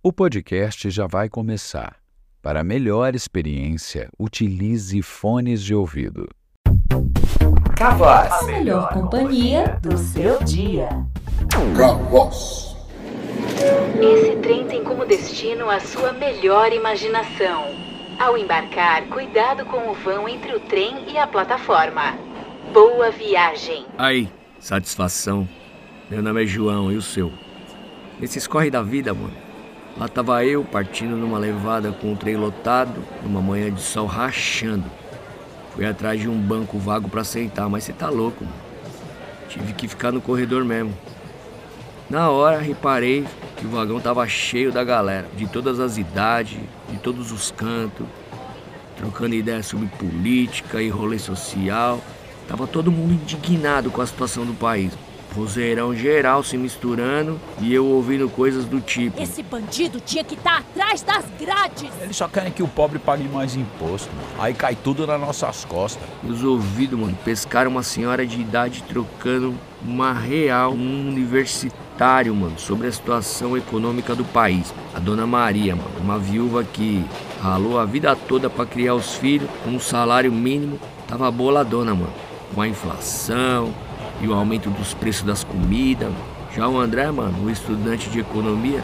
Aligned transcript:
O 0.00 0.12
podcast 0.12 0.88
já 0.90 1.08
vai 1.08 1.28
começar. 1.28 1.96
Para 2.40 2.62
melhor 2.62 3.16
experiência, 3.16 4.08
utilize 4.16 5.02
fones 5.02 5.60
de 5.60 5.74
ouvido. 5.74 6.28
Cavoz, 7.76 8.30
a 8.30 8.42
melhor 8.44 8.92
companhia 8.92 9.76
do 9.82 9.98
seu 9.98 10.40
dia. 10.44 10.88
Cavoz. 11.76 12.76
Esse 14.00 14.36
trem 14.36 14.68
tem 14.68 14.84
como 14.84 15.04
destino 15.04 15.68
a 15.68 15.80
sua 15.80 16.12
melhor 16.12 16.72
imaginação. 16.72 17.64
Ao 18.20 18.38
embarcar, 18.38 19.08
cuidado 19.08 19.64
com 19.64 19.90
o 19.90 19.94
vão 19.94 20.28
entre 20.28 20.54
o 20.54 20.60
trem 20.60 21.10
e 21.10 21.18
a 21.18 21.26
plataforma. 21.26 22.16
Boa 22.72 23.10
viagem. 23.10 23.84
Aí, 23.98 24.32
satisfação. 24.60 25.48
Meu 26.08 26.22
nome 26.22 26.44
é 26.44 26.46
João, 26.46 26.92
e 26.92 26.96
o 26.96 27.02
seu? 27.02 27.32
Nesse 28.20 28.38
escorre 28.38 28.70
da 28.70 28.80
vida, 28.80 29.12
mano. 29.12 29.47
Lá 29.98 30.06
tava 30.06 30.44
eu 30.44 30.62
partindo 30.62 31.16
numa 31.16 31.38
levada 31.38 31.90
com 31.90 32.12
o 32.12 32.16
trem 32.16 32.36
lotado, 32.36 33.02
numa 33.20 33.42
manhã 33.42 33.68
de 33.68 33.80
sol 33.82 34.06
rachando. 34.06 34.84
Fui 35.74 35.84
atrás 35.84 36.20
de 36.20 36.28
um 36.28 36.38
banco 36.38 36.78
vago 36.78 37.08
para 37.08 37.24
sentar, 37.24 37.68
mas 37.68 37.82
você 37.82 37.92
tá 37.92 38.08
louco, 38.08 38.44
mano. 38.44 38.56
Tive 39.48 39.72
que 39.72 39.88
ficar 39.88 40.12
no 40.12 40.20
corredor 40.20 40.64
mesmo. 40.64 40.94
Na 42.08 42.30
hora 42.30 42.58
reparei 42.58 43.26
que 43.56 43.66
o 43.66 43.70
vagão 43.70 44.00
tava 44.00 44.26
cheio 44.28 44.70
da 44.70 44.84
galera, 44.84 45.26
de 45.36 45.48
todas 45.48 45.80
as 45.80 45.98
idades, 45.98 46.60
de 46.88 46.96
todos 46.98 47.32
os 47.32 47.50
cantos, 47.50 48.06
trocando 48.96 49.34
ideias 49.34 49.66
sobre 49.66 49.88
política 49.88 50.80
e 50.80 50.88
rolê 50.88 51.18
social. 51.18 52.00
Tava 52.46 52.68
todo 52.68 52.92
mundo 52.92 53.14
indignado 53.14 53.90
com 53.90 54.00
a 54.00 54.06
situação 54.06 54.46
do 54.46 54.54
país. 54.54 54.92
Vozeirão 55.32 55.94
geral 55.94 56.42
se 56.42 56.56
misturando 56.56 57.38
e 57.60 57.72
eu 57.72 57.86
ouvindo 57.86 58.28
coisas 58.28 58.64
do 58.64 58.80
tipo. 58.80 59.20
Esse 59.22 59.42
bandido 59.42 60.00
tinha 60.00 60.24
que 60.24 60.34
estar 60.34 60.58
atrás 60.58 61.02
das 61.02 61.24
grades. 61.38 61.90
Eles 62.00 62.16
só 62.16 62.26
querem 62.26 62.50
que 62.50 62.62
o 62.62 62.68
pobre 62.68 62.98
pague 62.98 63.28
mais 63.28 63.54
imposto. 63.54 64.08
Aí 64.38 64.54
cai 64.54 64.74
tudo 64.74 65.06
nas 65.06 65.20
nossas 65.20 65.64
costas. 65.64 66.02
Meus 66.22 66.42
ouvidos, 66.42 66.98
mano, 66.98 67.16
pescaram 67.24 67.70
uma 67.70 67.82
senhora 67.82 68.26
de 68.26 68.40
idade 68.40 68.82
trocando 68.88 69.54
uma 69.82 70.12
real, 70.12 70.72
um 70.72 71.08
universitário, 71.08 72.34
mano, 72.34 72.58
sobre 72.58 72.88
a 72.88 72.92
situação 72.92 73.56
econômica 73.56 74.14
do 74.14 74.24
país. 74.24 74.74
A 74.94 74.98
dona 74.98 75.26
Maria, 75.26 75.76
mano, 75.76 75.90
uma 76.00 76.18
viúva 76.18 76.64
que 76.64 77.04
ralou 77.40 77.78
a 77.78 77.84
vida 77.84 78.16
toda 78.16 78.50
para 78.50 78.66
criar 78.66 78.94
os 78.94 79.14
filhos 79.14 79.48
com 79.62 79.70
um 79.70 79.80
salário 79.80 80.32
mínimo, 80.32 80.80
tava 81.06 81.30
boladona, 81.30 81.94
mano. 81.94 82.12
Com 82.54 82.62
a 82.62 82.68
inflação, 82.68 83.74
e 84.20 84.28
o 84.28 84.34
aumento 84.34 84.70
dos 84.70 84.94
preços 84.94 85.22
das 85.22 85.44
comidas. 85.44 86.12
Já 86.54 86.68
o 86.68 86.78
André, 86.78 87.10
mano, 87.10 87.46
o 87.46 87.50
estudante 87.50 88.08
de 88.10 88.20
economia, 88.20 88.82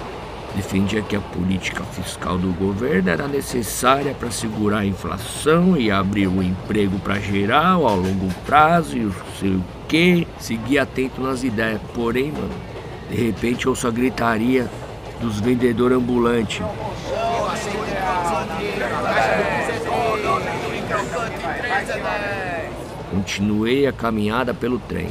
defendia 0.55 1.03
que 1.03 1.17
a 1.17 1.21
política 1.21 1.83
fiscal 1.85 2.39
do 2.39 2.53
governo 2.53 3.11
era 3.11 3.27
necessária 3.27 4.15
para 4.15 4.31
segurar 4.31 4.79
a 4.79 4.87
inflação 4.87 5.77
e 5.77 5.91
abrir 5.91 6.29
o 6.29 6.43
emprego 6.43 6.99
para 7.01 7.19
geral 7.19 7.87
ao 7.87 7.97
longo 7.97 8.33
prazo 8.47 8.97
e 8.97 9.01
não 9.01 9.13
sei 9.41 9.51
o 9.51 9.65
que. 9.89 10.27
Seguia 10.39 10.83
atento 10.83 11.21
nas 11.21 11.43
ideias. 11.43 11.81
Porém, 11.93 12.31
mano, 12.31 12.55
de 13.11 13.17
repente 13.17 13.69
ouço 13.69 13.89
a 13.89 13.91
gritaria 13.91 14.71
dos 15.21 15.41
vendedores 15.41 15.97
ambulantes. 15.97 16.63
Continuei 23.15 23.87
a 23.87 23.93
caminhada 23.93 24.53
pelo 24.53 24.81
trem. 24.81 25.09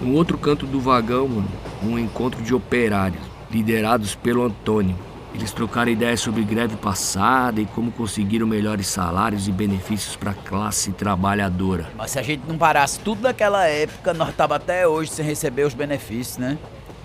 No 0.00 0.14
outro 0.14 0.38
canto 0.38 0.66
do 0.66 0.80
vagão, 0.80 1.28
mano, 1.28 1.48
um 1.82 1.98
encontro 1.98 2.42
de 2.42 2.54
operários, 2.54 3.20
liderados 3.50 4.14
pelo 4.14 4.42
Antônio. 4.42 4.96
Eles 5.34 5.52
trocaram 5.52 5.92
ideias 5.92 6.20
sobre 6.20 6.42
greve 6.42 6.74
passada 6.76 7.60
e 7.60 7.66
como 7.66 7.92
conseguiram 7.92 8.46
melhores 8.46 8.86
salários 8.86 9.46
e 9.46 9.52
benefícios 9.52 10.16
para 10.16 10.30
a 10.30 10.34
classe 10.34 10.90
trabalhadora. 10.92 11.86
Mas 11.98 12.12
se 12.12 12.18
a 12.18 12.22
gente 12.22 12.44
não 12.48 12.56
parasse 12.56 12.98
tudo 13.00 13.20
naquela 13.20 13.66
época, 13.66 14.14
nós 14.14 14.34
tava 14.34 14.56
até 14.56 14.88
hoje 14.88 15.10
sem 15.10 15.24
receber 15.26 15.64
os 15.64 15.74
benefícios, 15.74 16.38
né? 16.38 16.56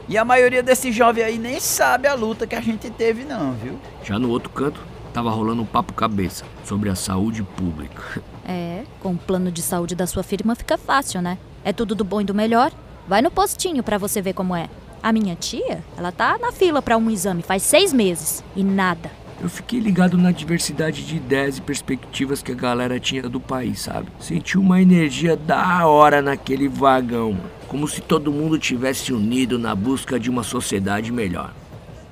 E 0.07 0.17
a 0.17 0.23
maioria 0.23 0.63
desses 0.63 0.95
jovens 0.95 1.23
aí 1.23 1.37
nem 1.37 1.59
sabe 1.59 2.07
a 2.07 2.13
luta 2.13 2.47
que 2.47 2.55
a 2.55 2.61
gente 2.61 2.89
teve 2.89 3.25
não, 3.25 3.51
viu? 3.55 3.77
Já 4.05 4.17
no 4.17 4.29
outro 4.29 4.49
canto, 4.51 4.79
tava 5.11 5.29
rolando 5.29 5.61
um 5.61 5.65
papo 5.65 5.93
cabeça 5.93 6.45
sobre 6.63 6.89
a 6.89 6.95
saúde 6.95 7.43
pública. 7.43 8.21
É, 8.45 8.83
com 8.99 9.13
o 9.13 9.17
plano 9.17 9.51
de 9.51 9.61
saúde 9.61 9.95
da 9.95 10.07
sua 10.07 10.23
firma 10.23 10.55
fica 10.55 10.77
fácil, 10.77 11.21
né? 11.21 11.37
É 11.63 11.71
tudo 11.71 11.93
do 11.93 12.03
bom 12.03 12.21
e 12.21 12.25
do 12.25 12.33
melhor. 12.33 12.71
Vai 13.07 13.21
no 13.21 13.29
postinho 13.31 13.83
pra 13.83 13.97
você 13.97 14.21
ver 14.21 14.33
como 14.33 14.55
é. 14.55 14.69
A 15.03 15.11
minha 15.11 15.35
tia, 15.35 15.83
ela 15.97 16.11
tá 16.11 16.37
na 16.37 16.51
fila 16.51 16.81
pra 16.81 16.97
um 16.97 17.09
exame 17.09 17.41
faz 17.41 17.63
seis 17.63 17.91
meses 17.91 18.43
e 18.55 18.63
nada. 18.63 19.11
Eu 19.41 19.49
fiquei 19.49 19.79
ligado 19.79 20.19
na 20.19 20.31
diversidade 20.31 21.03
de 21.03 21.15
ideias 21.15 21.57
e 21.57 21.61
perspectivas 21.61 22.43
que 22.43 22.51
a 22.51 22.55
galera 22.55 22.99
tinha 22.99 23.23
do 23.23 23.39
país, 23.39 23.81
sabe? 23.81 24.07
Senti 24.19 24.55
uma 24.55 24.79
energia 24.79 25.35
da 25.35 25.87
hora 25.87 26.21
naquele 26.21 26.67
vagão, 26.67 27.35
como 27.67 27.87
se 27.87 28.01
todo 28.01 28.31
mundo 28.31 28.59
tivesse 28.59 29.11
unido 29.11 29.57
na 29.57 29.73
busca 29.73 30.19
de 30.19 30.29
uma 30.29 30.43
sociedade 30.43 31.11
melhor. 31.11 31.51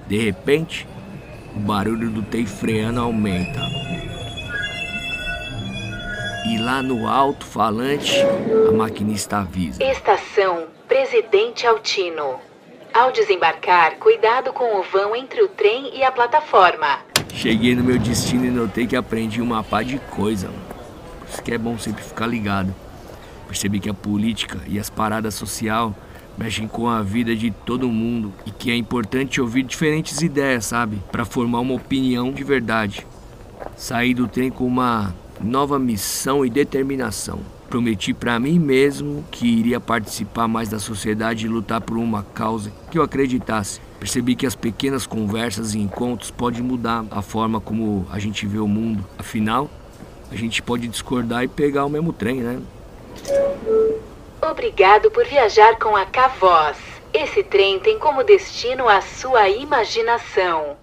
De 0.07 0.17
repente, 0.17 0.87
o 1.55 1.59
barulho 1.59 2.09
do 2.09 2.21
trem 2.23 2.45
freando 2.45 2.99
aumenta. 2.99 3.59
E 6.47 6.57
lá 6.57 6.81
no 6.81 7.07
alto-falante, 7.07 8.15
a 8.67 8.71
maquinista 8.71 9.37
avisa. 9.37 9.83
Estação 9.83 10.67
Presidente 10.87 11.67
Altino. 11.67 12.39
Ao 12.93 13.11
desembarcar, 13.11 13.97
cuidado 13.97 14.51
com 14.51 14.79
o 14.79 14.83
vão 14.83 15.15
entre 15.15 15.43
o 15.43 15.47
trem 15.47 15.95
e 15.95 16.03
a 16.03 16.11
plataforma. 16.11 16.99
Cheguei 17.33 17.75
no 17.75 17.83
meu 17.83 17.99
destino 17.99 18.45
e 18.45 18.49
notei 18.49 18.87
que 18.87 18.95
aprendi 18.95 19.41
uma 19.41 19.63
pá 19.63 19.83
de 19.83 19.99
coisa, 19.99 20.47
mano. 20.47 20.59
Por 21.19 21.29
isso 21.29 21.43
que 21.43 21.53
é 21.53 21.57
bom 21.57 21.77
sempre 21.77 22.03
ficar 22.03 22.25
ligado. 22.25 22.73
Percebi 23.49 23.79
que 23.79 23.89
a 23.89 23.93
política 23.95 24.59
e 24.67 24.77
as 24.77 24.91
paradas 24.91 25.33
social 25.33 25.95
mexem 26.37 26.67
com 26.67 26.87
a 26.87 27.01
vida 27.01 27.35
de 27.35 27.49
todo 27.49 27.89
mundo 27.89 28.31
e 28.45 28.51
que 28.51 28.69
é 28.69 28.75
importante 28.75 29.41
ouvir 29.41 29.63
diferentes 29.63 30.21
ideias, 30.21 30.67
sabe? 30.67 31.01
Para 31.11 31.25
formar 31.25 31.59
uma 31.59 31.73
opinião 31.73 32.31
de 32.31 32.43
verdade. 32.43 33.07
Saí 33.75 34.13
do 34.13 34.27
trem 34.27 34.51
com 34.51 34.67
uma 34.67 35.15
nova 35.41 35.79
missão 35.79 36.45
e 36.45 36.49
determinação. 36.49 37.39
Prometi 37.67 38.13
para 38.13 38.39
mim 38.39 38.59
mesmo 38.59 39.25
que 39.31 39.47
iria 39.47 39.79
participar 39.79 40.47
mais 40.47 40.69
da 40.69 40.77
sociedade 40.77 41.47
e 41.47 41.49
lutar 41.49 41.81
por 41.81 41.97
uma 41.97 42.21
causa 42.21 42.71
que 42.91 42.99
eu 42.99 43.03
acreditasse. 43.03 43.81
Percebi 43.99 44.35
que 44.35 44.45
as 44.45 44.55
pequenas 44.55 45.07
conversas 45.07 45.73
e 45.73 45.79
encontros 45.79 46.29
podem 46.29 46.61
mudar 46.61 47.03
a 47.09 47.23
forma 47.23 47.59
como 47.59 48.05
a 48.11 48.19
gente 48.19 48.45
vê 48.45 48.59
o 48.59 48.67
mundo. 48.67 49.03
Afinal, 49.17 49.69
a 50.31 50.35
gente 50.35 50.61
pode 50.61 50.87
discordar 50.87 51.43
e 51.43 51.47
pegar 51.47 51.85
o 51.85 51.89
mesmo 51.89 52.13
trem, 52.13 52.41
né? 52.41 52.59
Obrigado 54.41 55.11
por 55.11 55.25
viajar 55.25 55.77
com 55.77 55.95
a 55.95 56.05
Cavoz. 56.05 56.77
Esse 57.13 57.43
trem 57.43 57.79
tem 57.79 57.97
como 57.97 58.23
destino 58.23 58.87
a 58.87 59.01
sua 59.01 59.49
imaginação. 59.49 60.77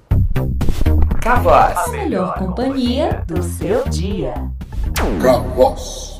Cavoz, 1.22 1.76
a 1.76 1.88
melhor 1.88 2.34
companhia 2.38 3.24
do 3.26 3.42
seu 3.42 3.88
dia. 3.88 4.34
Cavoz. 5.22 6.15